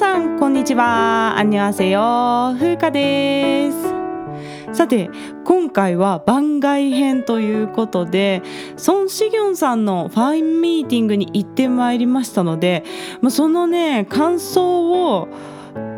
[0.00, 1.34] さんこんにちは。
[1.36, 4.74] アニョアセヨ風花です。
[4.74, 5.10] さて
[5.44, 8.40] 今回は番外編ということで
[8.78, 12.82] ソン・シギョンさんのファインミーティングに行ってまいりましたので
[13.28, 15.28] そのね感想を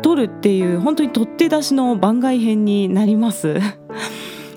[0.01, 3.61] 取るっていう本当に取って出しの番外編になります。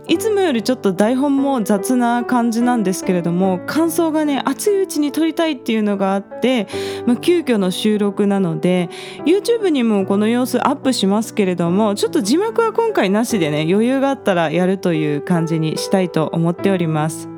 [0.08, 6.68] いつもよりちょっと台本も雑な感じなんですけれども感想がね熱いうちに撮りたいっていうのがあって、
[7.06, 8.88] まあ、急遽の収録なので
[9.24, 17.28] YouTube にもこの様子アップしますけれどもちょっと字幕は今回なしでね余裕があったらやるという感じにしたいと思っております。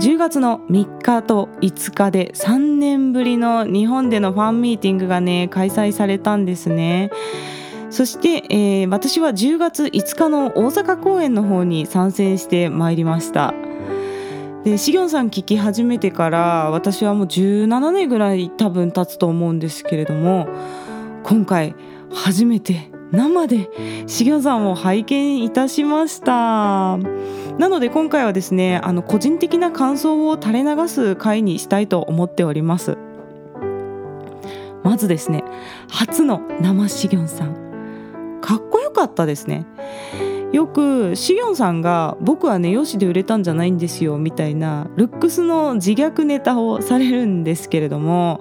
[0.00, 7.10] 10月の3日と5日で3年ぶりの日本でのファンミーティングがね開催されたんですね。
[7.94, 13.54] そして、えー、私は10月5日の大阪公演の方に参戦してまいりました。
[14.64, 20.48] でシギョンさん聞き始めてから私はもう17年ぐらい多分経つと思うんですけれども
[21.22, 21.76] 今回
[22.12, 23.70] 初めて生で
[24.08, 26.98] シギョンさんを拝見いたしました。
[27.58, 32.98] なので今回はですねあの個人的な感想を垂れ流す回にしたいと思っております。
[34.82, 35.44] まずですね
[35.88, 37.63] 初の生シギョンさん。
[38.44, 39.64] かっこよかったですね。
[40.52, 48.40] よくシギョンさんが「僕はねよしで売れたんじゃないんですよ」みたいなルックスの自虐ネタをされるんですけれども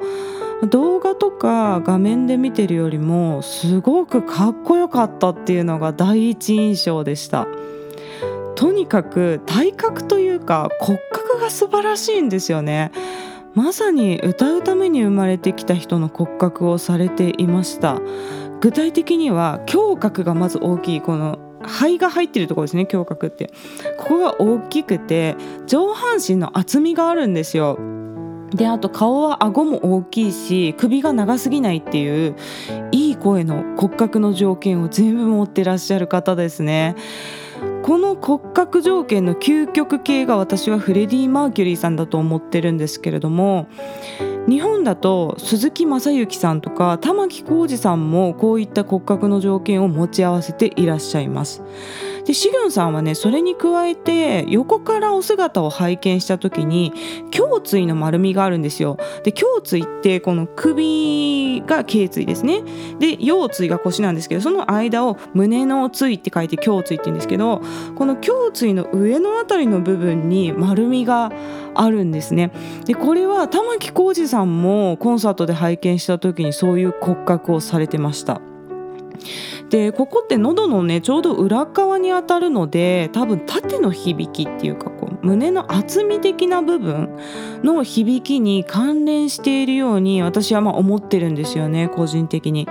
[0.69, 7.47] 動画とか画面で見てるよりもすごくかっこよかったっていうのが第一印象でした。
[8.55, 12.91] とにかく体格というか骨格が素晴らしいんですよね。
[13.55, 18.01] まさに歌うために生まれてきた人の骨格をされていました。
[18.63, 23.51] 具体的には胸郭がまず大きいこの肺が入ってるところですね胸郭って。
[23.97, 25.35] ここが大きくて
[25.67, 27.77] 上半身の厚みがあるんですよ。
[28.55, 32.37] であと顔は顎も大きいし首が長すぎないっていう
[32.93, 36.95] いい声の骨格の条件を全部持ってらっしゃる方ですね。
[37.83, 43.67] この骨格条件の究極系が私はフレディ・マーキュリーさんだと思ってるんですけれども
[44.47, 51.61] 日本だと鈴木雅之さんとか玉置浩二さんもこういった骨格の条件を持ち合わせていらっしゃいます。
[52.25, 56.93] でシギョンさんはねそれに加えて横からお姿を拝見した時に
[57.37, 58.97] 胸椎の丸みがあるんですよ。
[59.23, 62.63] で胸椎ってこの首が頸椎ですね。
[62.99, 67.61] で腰椎が腰なんですけどその間を胸の椎って書いて胸椎って言うんですけど
[67.95, 71.31] この胸椎の上のあたりの部分に丸みが
[71.75, 72.51] あるんですね。
[72.85, 78.41] でこれは玉置浩二さんもコンサートで拝見した時にそういう骨格をされてました。
[79.73, 87.17] でここって喉のねちょうど裏側に当たるので多分縦の響きっていうかこう胸の厚み的な部分
[87.63, 92.67] の響きに関連しているように私はまあ思ってるんですよね個人的に。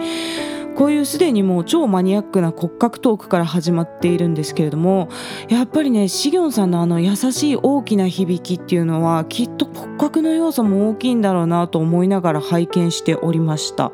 [0.76, 5.10] こういうすでにもう超マニアックな骨格トークから始まっているんですけれども
[5.50, 13.92] やっぱりねシギョンさんのあの優しい大きな響きっていうのはきっと骨格の要素も大きいんだろうなと思いながら拝見しておりました。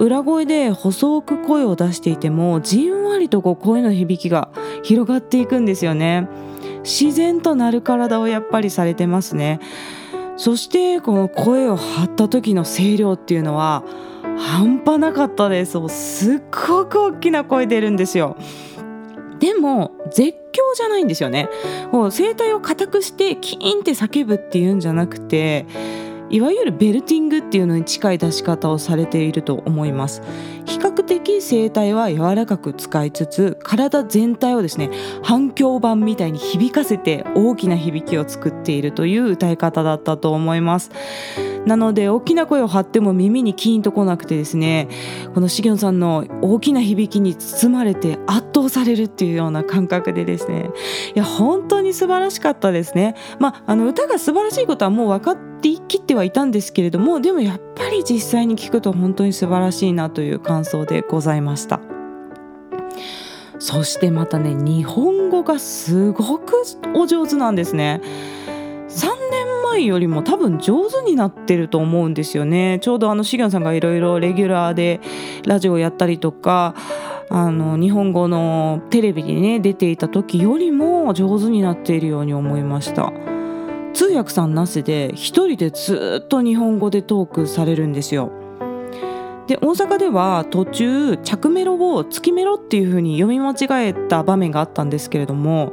[0.00, 4.48] 裏声で細く声を出していてもじんわりとこう声の響きが
[4.82, 6.26] 広がっていくんですよね。
[6.84, 9.60] 自然となる体をやっぱりされてますね。
[10.38, 13.84] そしてこの声を張った時の声量っていうのは
[14.38, 15.76] 半端なかったです。
[15.88, 18.38] すっごく大きな声出るんですよ。
[19.38, 20.34] でも絶叫
[20.76, 21.50] じゃないんですよね。
[21.92, 25.66] 声帯を硬くしてキーンって叫ぶっていうんじゃなくて
[26.30, 30.22] いわゆるベルティングっていうのに近い出し方をされていると思います。
[30.64, 34.90] 比較的声帯は柔らかく使いつつ体全体をですね
[35.22, 40.90] 反響板みたいに響かせて大きな響きを作っているという歌い方だったと思います。
[41.66, 44.88] なので大きな声を張っても耳にキーンとこなくてですね
[45.34, 50.70] このしげんさんの大きな響きに包まれて圧倒されるっていうような感覚でですね。
[51.14, 53.16] いや本当に素晴らしかったですね。
[53.40, 61.80] まああの歌が素晴らしいことはもう分かってきってはいたんですけれどもでもやっぱり実際に聞くと本当に素晴らしいなという感想でございました。
[63.58, 66.62] そしてまたね日本語がすごく
[66.94, 68.00] お上手なんですね。
[68.88, 72.78] 3年前よりも多分上手になってると思うんですよね。
[72.80, 75.00] ちょうどあのシギョンさんがいろいろレギュラーで
[75.46, 76.74] ラジオやったりとか
[77.28, 83.12] あの日本語のテレビにね出ていた時よりも上手になっているように思いました。
[83.92, 88.30] 通訳さんなしで一人でずっと日本語でトークされるんですよ。
[89.46, 95.72] で大阪では途中着メロを月メロっていう風に読み間違えた場面があったんですけれども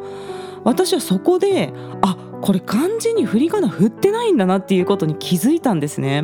[0.64, 1.72] 私はそこで
[2.02, 6.24] あこれ漢字に振り仮名振ってないんだなっていうことに気づいたんですね。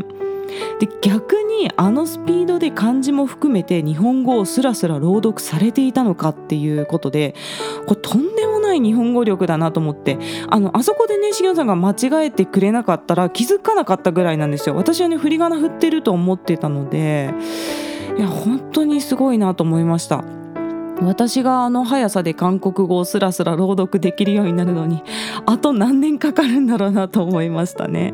[0.80, 7.36] で逆にあのスピードで漢字も含めて日本語をスラスラ朗読されていたのかっていうことで
[7.88, 10.18] これとんでもない日本語力だなと思って。
[10.50, 14.76] あのあそこでねしげさんが間違えてくれなかったら気づかなかったぐらいなんですよ。
[14.76, 17.34] 私はね振り仮名振ってると思ってたので。
[18.18, 20.24] いや本当にすごいなと思いました。
[21.02, 25.04] 私があの速さで韓国語をスラスラ朗読できるようになるのに
[25.48, 28.14] あと何年かかるんだろうなと思いましたね。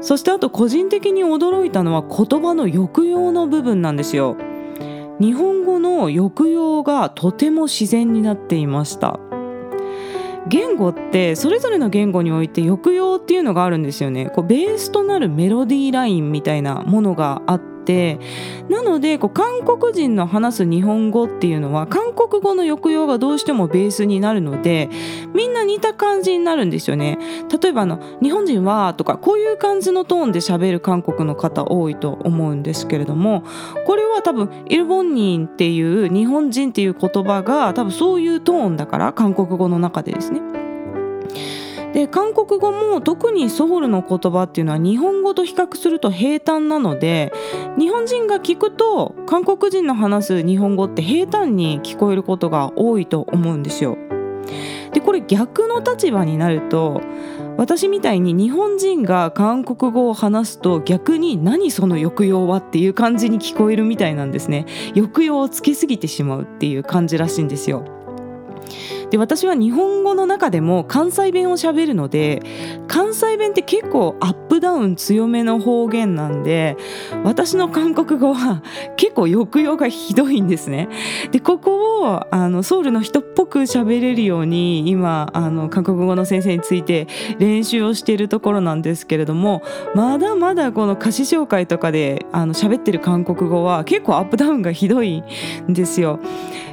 [0.00, 4.36] そしてあと個人的に驚いたのは言葉の抑揚の部分なんですよ。
[5.20, 9.20] 日本語の抑揚がとても自然になっていました。
[10.48, 14.30] 言語ってそれぞれの言語において抑揚っていうのがあるんですよね。
[14.30, 17.70] こうベースとなるメロディーラインみたいなものがあって
[18.68, 24.88] なのでこう韓国人の話す日本語っていうのは韓国語の抑揚がどうしてもベースになるので
[25.34, 27.18] みんな似た感じになるんですよね。
[27.60, 33.44] 例えばあの日本人はとかこういう感じのトーンで喋る韓国の方多いと思うんですけれども
[33.86, 40.40] これは多分イルボンニンっていう日本人っていう言葉が多分そういうトーンだから韓国語の中でですね。
[41.92, 47.32] で韓国語も特にソウルの言葉っていうのは日本語と比較すると平坦なので
[47.78, 53.98] 日本人が聞くと韓国人の話す日本語って平坦に聞こえることが多いと思うんですよ。
[54.92, 57.00] でこれ逆の立場になると
[57.56, 67.84] 私みたいに日本人が韓国語を話すと逆に何その抑揚はっていう感じに聞こえるみたいなんですね抑揚をつけすぎてしまうっていう感じらしいんですよ
[69.10, 72.42] で私は日本語の中でも関西弁をしゃべるので
[72.86, 76.76] 関西弁って結構アップダウン強めの方言なんで
[77.24, 78.62] 私の韓国語は
[78.96, 80.88] 結構抑揚がひどいんですね。
[81.30, 87.06] でここをあのソウルの人っぽく喋れるように今あの韓国語の先生について
[87.38, 89.62] 練習をしているところなんですけれども
[89.94, 95.22] まだまだこの歌詞紹介とかであの喋ってる韓国語は結構アップダウンがひどい
[95.68, 96.20] んですよ。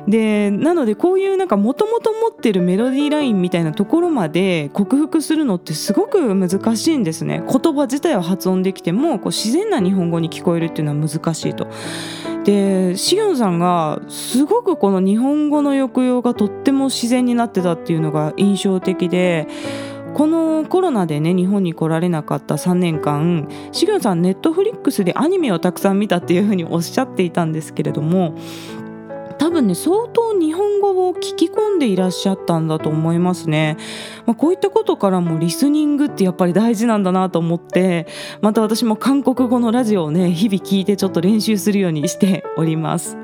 [0.07, 11.67] でなのでこういうなんかもともと持ってるメロディーラインみたいなところまで克服するのってすごく難しいんですね言葉自体は発音できてもこう自然な日本語に聞こえるっていうのは難しいと。
[12.47, 19.49] でシオンさんがすごくこの日本語の抑揚がとっても自然になってたっていうのが印象的で
[20.13, 28.33] このコロナでね日本に来られなかった3年間しげんさんネットフリックスでアニメをたくさん見たっていうふうにおっしゃっていたんですけれども
[29.37, 33.77] 多分ね相当日本語を聞き込んでいらっしゃったんだと思いますね、
[34.25, 38.07] まあ、こういったことからもリスニングってやっぱり大事なんだなと思って
[38.41, 43.17] また私も韓国語のラジオをね日々聞いてちょっと練習するようにしております。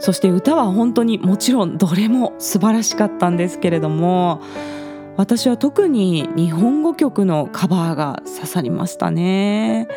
[0.00, 4.40] そして歌は本当にもちろんどれも素晴らしかったんですけれども
[5.16, 9.88] 私は特に日本語曲のカバーが刺さりましたね。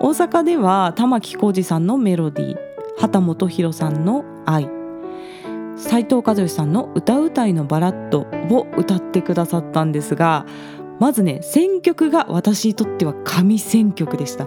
[0.00, 2.65] 大阪では玉置浩二さんのメロディー。
[2.98, 4.68] 畑本博さんの「愛」
[5.76, 10.46] 斉藤和義さんの「歌うたいのバラッド」を歌ってくださったんですが
[10.98, 14.46] まずね選曲が私にとっては神選曲でした。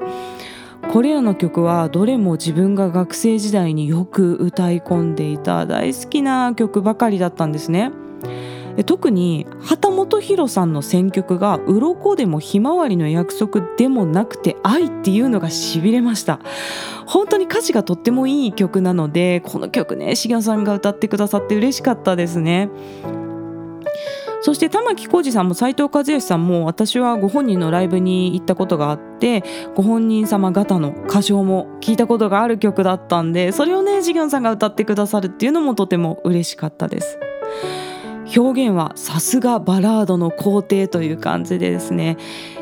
[0.92, 7.92] これらの曲はどれも自分が学生時代によく歌い込んでいた大好きな曲ばかりだったんですね。
[8.86, 16.40] 特に旗本博さんの選曲が「鱗でもひまわりの約束でもなくて愛」っていうのがしびれました
[17.06, 22.70] 本当に歌詞がとってもいい曲なのでこの曲ね重野さんが歌ってくださって嬉しかったですね
[24.42, 29.44] そして玉置浩二さんも斉藤和義さんも私はご本人のライブに行ったことがあって
[29.76, 37.20] ご本人様方の歌唱も聞いたことがある曲だったんでそれをねジギョンさんが歌ってくださるっていうのもとても嬉しかったです。
[38.36, 42.18] 表現はさすがバラードの皇帝という感じでですね。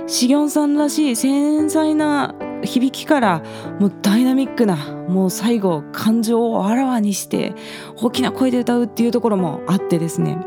[0.07, 2.33] シギョンさんらしい繊細な
[2.63, 3.43] 響きから
[3.79, 4.75] もうダイナミックな
[5.09, 7.53] もう最後感情をあらわにして
[7.97, 10.37] 大きな声で歌うっていうところもあってですね。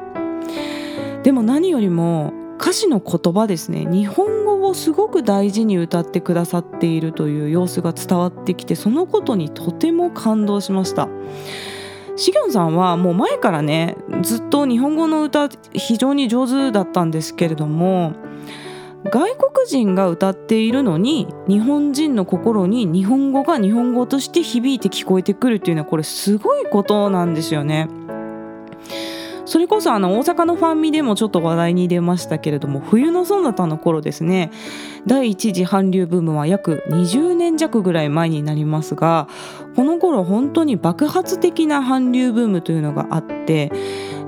[1.22, 3.86] でも何よりも歌詞の言葉ですね。
[3.90, 11.08] 日本語をすごく大事に歌ってくださっているという様子が伝わってきてそのことにとても感動しました。
[12.20, 18.12] シギョンさんはもう前からねずっと日本語の歌非常に上手だったんですけれども
[19.04, 27.88] 外国人が歌っているのに日本人の心に日本語が日本語として響いて聞こえてくるっていうのはこれすごいことなんですよね。
[29.50, 34.52] それこそあの大阪のファンミでもちょっと話題に出ましたけれども冬のソナタの頃ですね
[35.08, 39.26] 第一次韓流ブームは約20年弱ぐらい前になりますが
[39.74, 43.72] この頃本当に爆発的な韓流ブームというのがあって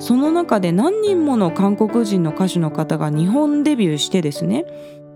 [0.00, 4.64] その中で何人もの韓国人の歌手の方が日本デビューしてですね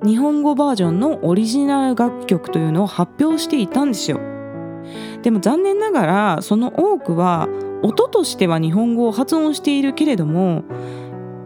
[0.05, 4.21] 日本語バージョンのオリジナル楽曲というのを発表していたんですよ。
[5.23, 7.49] でも残念ながらその多くは
[7.83, 10.65] 音としては日本語を発音しているけれども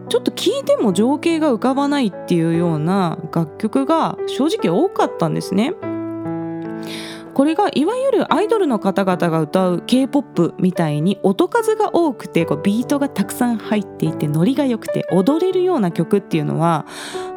[0.09, 5.73] ちょっと聞いても情景が浮かばないっていうような楽曲が正直多かったんですね。
[7.33, 16.85] これがいわゆるアイドルの方々が歌う K-POP みたいに音数が多くてこうビートがたくさん入っていてノリが良くて踊れるような曲っていうのは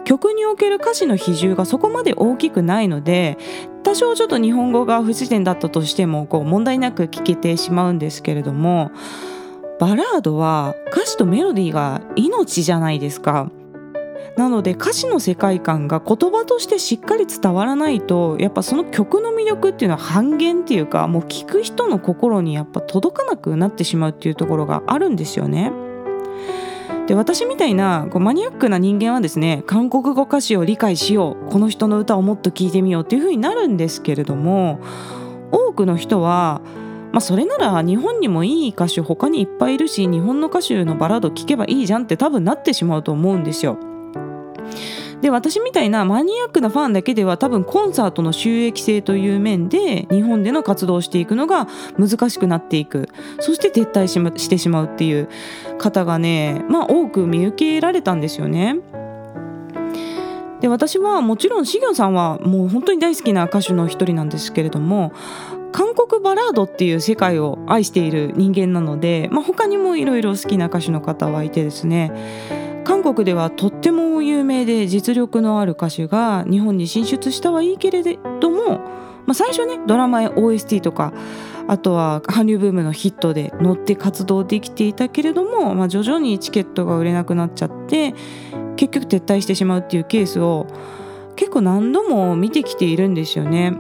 [0.04, 3.38] 曲における歌詞の比重がそこまで大きくないので
[3.82, 8.92] 多少ちょっと日本語が不自然だったとしてもこう問題なく聴けてしまうんですけれども
[9.78, 13.50] バラードは歌詞とメロディーが命じゃないですか。
[14.37, 25.70] なので歌詞の世界観が言葉としてしっかり伝わらないとやっぱその曲の魅力っていうのは半減っていうかもう聴く人の心にやっぱ届かなくなってしまうっていうところがあるんですよね。
[27.06, 34.80] で私みたいなこうマニアックな人間はですね韓国語歌詞を理解しようこの人の歌をもっと聴いてみようっていう風になるんですけれども
[35.50, 36.62] 多くの人は
[37.14, 43.78] まあ、それなら日本にもいい歌手他にいっぱいいるし日本の歌手のバラード聴けばいいじゃんって多分なってしまうと思うんですよ。
[45.21, 51.66] で私みたいなマニアックなファンだけでは多分コンサートの収益性という面で日本での活動をしていくのが
[51.99, 53.09] 難しくなっていく
[53.40, 55.28] そして撤退し,、ま、してしまうっていう
[55.78, 58.76] 方がねまあ多く見受けられたんですよね。
[60.61, 65.12] で私はもちろんシギョンさんはもう本当に大好きな歌手の一人なんですけれども
[65.73, 72.12] 韓国バラードっていう世界を愛している人間なので、まあ、他にもいろいろ好きな歌手の方はいてですね
[72.85, 78.03] 韓国ではとっても有名で実力のある歌手が日本に進出したはいいけれ
[78.41, 78.79] ども、
[79.26, 81.12] まあ、最初ねドラマや OST とか
[81.67, 88.14] あとは韓流ブームのヒットで乗って活動できていたけれども、まあ、徐々にチケットが売れなくなっちゃって
[88.76, 90.67] 結局撤退してしまうっていうケースを
[91.37, 93.73] 結構何度も見てきているんですよね。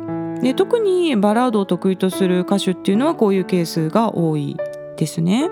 [0.42, 4.56] で特にバラードを得意とする歌手っていうのはこういうケースが多い
[4.96, 5.50] ですね。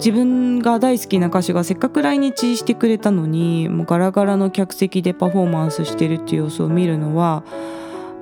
[0.00, 7.44] 自分が大好きな歌手がせっかく来日してくれたのにもうガラガラの客席でパフォーマンスしてるっていう様子を見るのは、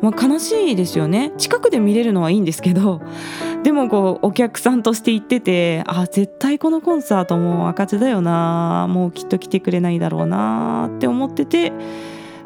[0.02, 1.32] まあ、悲しいですよね。
[1.38, 3.00] 近くで見れるのはいいんですけど
[3.62, 11.72] でもこうお客さんとして行っててあ絶対このコンサートもう赤字だよなもうきっと来てくれないだろうなって思ってて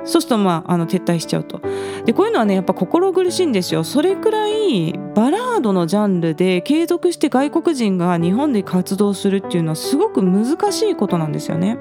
[0.05, 1.61] そうするとまああの撤退しちゃうと。
[2.05, 3.85] でこういうのはねやっぱ心苦しいんですよ。
[3.85, 11.79] それくらいバラードのジャンルで継続して外国人が日本で活動するっていうのはすごく難しいことなんですよね。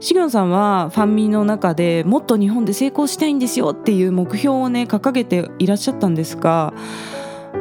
[0.00, 6.72] シギョンさんはファンミの中でもっと日本で成功したいんですよっていう目標をね掲げていらっしゃったんですが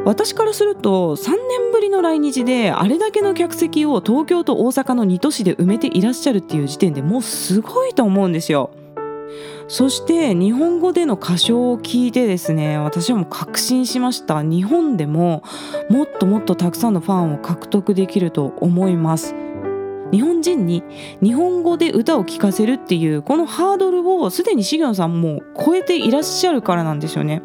[0.05, 8.71] 私からすると3年ぶりの来日であれだけの客席を東京と大阪の2都市で埋めていらっしゃるっていう時点でもうすごいと思うんですよ。
[9.67, 14.41] そして日本語での歌唱を聞いてですね私はもう確信しました。
[14.41, 15.43] 日本でも
[15.89, 19.35] もっともっとたくさんのファンを獲得できると思います。
[20.11, 20.83] 日本人に
[21.21, 27.43] 日本語で歌を聴かせるっていうこのハードルをすでにシギョンさんも超えていらっしゃるからなんですよね。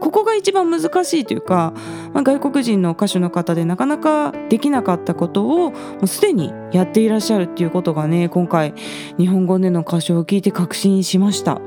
[0.00, 1.72] ここが一番難しいというか、
[2.12, 8.74] まあ、外国人の歌手の方でなかなかできなかったことをもうすでにやっていらっしゃるっていうことがね今回
[9.18, 11.60] 日本語での歌唱を聞いて確信しました。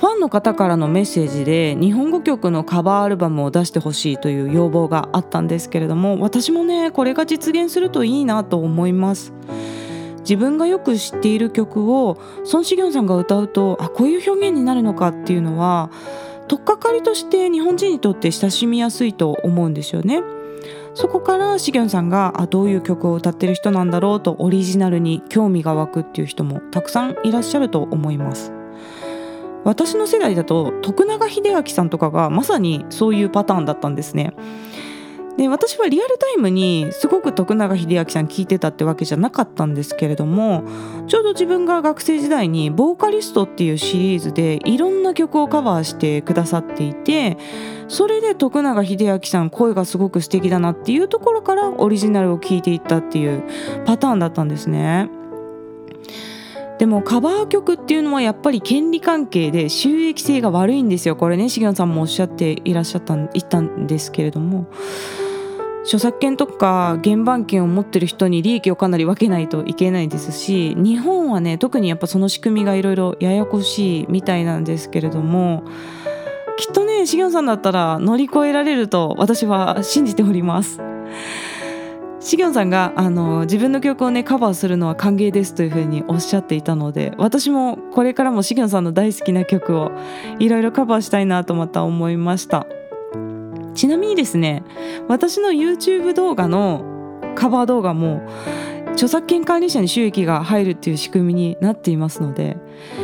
[0.00, 9.34] ファンの方からのメッセージで日本語曲のカバーアルバムを出してほしいという要望があったんですけれども私もねこれが実現するといいなと思います
[10.20, 15.90] 自分がよく知っている曲をソン・シギョンさんが歌うとあこういう表現になるのかっていうのは
[16.50, 20.20] 取っかかりとして日本人にとって親しみやすいと思うんですよね。
[20.94, 28.52] そこからしげんさんがあどういう曲を歌ってる人なんだろうとオリジナルに興味が湧くっていう人もたくさんいらっしゃると思います。
[29.62, 34.34] 私の世代だと徳永英明さんとかがまさにそういうパターンだったんですね。
[35.40, 40.64] で私はリアルタイムにすごく徳永英明さん聴いてたってわけじゃなかったんですけれども
[41.06, 47.38] ちょうど自分が学生時代に「ボーカリスト」っていうシリーズでいろんな曲をカバーしてくださっていて
[47.88, 53.42] それで徳永英明さん声がすごく素敵だなっていうところからオリジナルを聴いていったっていう
[53.86, 55.08] パターンだったんですね。
[56.78, 64.66] でもカバー曲っていうのはやっぱり権利関係で収益性が悪いんですよこれね重野さんもおっしゃっていらっしゃった言ったんですけれども
[65.90, 75.64] 著作権とか原版権を持ってる人に利益をかなり分けないといけないですし日本はね特にやっぱその仕組みがいろいろややこしいみたいなんですけれども
[76.56, 80.80] きっとね重野さんだったら乗り越えられると私は信じております。
[82.20, 89.90] シギョンさんがあの自分の曲をねカバーするのは歓迎ですというふうにおっしゃっていたので私もこれからもシギョンさんの大好きな曲を
[90.38, 92.66] いろいろカバーしたいなとまた思いました
[93.80, 94.62] ちなみにですね
[95.08, 98.20] 私の YouTube 動画のカバー動画も
[98.92, 102.58] 著作権管理者に収益が入るっていう仕組みになっていますので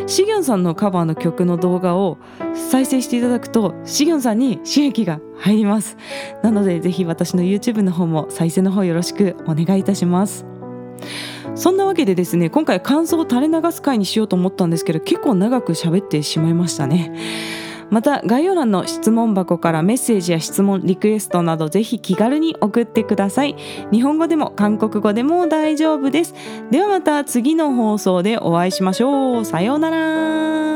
[0.06, 2.18] シギョンさんのカバーの曲の動画を
[2.52, 5.96] 再生していただくとシギョンさんに収益が入ります。
[6.42, 10.44] なのでぜひ私の YouTube の方も再生の方よろしくお願いいたします。
[11.54, 17.14] そんなわけでですね今回感想を垂れ流す回にしようと思ったんですけど結構長く喋ってしまいましたね。
[17.90, 23.56] また概要欄の質問箱からメッセージや質問リクエストなどぜひ気軽に送ってください。
[23.92, 26.34] 日本語でも韓国語でも大丈夫です。
[26.70, 29.44] ではまた次の放送でお会いしましょう。
[29.44, 30.75] さようなら。